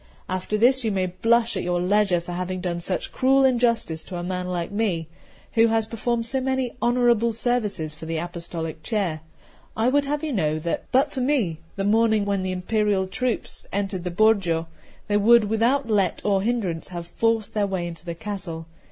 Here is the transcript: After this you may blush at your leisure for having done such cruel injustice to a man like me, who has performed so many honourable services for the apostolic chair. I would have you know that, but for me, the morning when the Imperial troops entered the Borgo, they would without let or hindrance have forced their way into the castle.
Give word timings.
After 0.27 0.57
this 0.57 0.83
you 0.83 0.91
may 0.91 1.05
blush 1.05 1.55
at 1.55 1.61
your 1.61 1.79
leisure 1.79 2.19
for 2.19 2.31
having 2.31 2.59
done 2.59 2.79
such 2.79 3.11
cruel 3.11 3.45
injustice 3.45 4.03
to 4.05 4.15
a 4.17 4.23
man 4.23 4.47
like 4.47 4.71
me, 4.71 5.07
who 5.53 5.67
has 5.67 5.85
performed 5.85 6.25
so 6.25 6.41
many 6.41 6.73
honourable 6.81 7.31
services 7.33 7.93
for 7.93 8.07
the 8.07 8.17
apostolic 8.17 8.81
chair. 8.81 9.21
I 9.77 9.89
would 9.89 10.05
have 10.05 10.23
you 10.23 10.33
know 10.33 10.57
that, 10.57 10.85
but 10.91 11.11
for 11.13 11.21
me, 11.21 11.59
the 11.75 11.83
morning 11.83 12.25
when 12.25 12.41
the 12.41 12.51
Imperial 12.51 13.05
troops 13.07 13.67
entered 13.71 14.03
the 14.03 14.09
Borgo, 14.09 14.65
they 15.07 15.17
would 15.17 15.43
without 15.43 15.87
let 15.87 16.19
or 16.25 16.41
hindrance 16.41 16.87
have 16.87 17.05
forced 17.05 17.53
their 17.53 17.67
way 17.67 17.85
into 17.85 18.03
the 18.03 18.15
castle. 18.15 18.65